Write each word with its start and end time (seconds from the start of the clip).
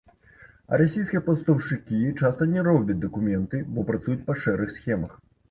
А 0.71 0.77
расійскія 0.81 1.19
пастаўшчыкі 1.27 1.99
часта 2.21 2.47
не 2.55 2.65
робяць 2.69 2.97
дакументы, 3.05 3.61
бо 3.77 3.85
працуюць 3.93 4.19
па 4.33 4.39
шэрых 4.47 4.75
схемах. 4.81 5.17